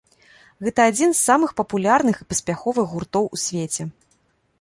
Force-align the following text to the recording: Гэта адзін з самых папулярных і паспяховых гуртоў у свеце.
Гэта 0.67 0.85
адзін 0.91 1.11
з 1.13 1.19
самых 1.29 1.51
папулярных 1.61 2.15
і 2.21 2.25
паспяховых 2.31 2.85
гуртоў 2.95 3.29
у 3.37 3.41
свеце. 3.45 3.87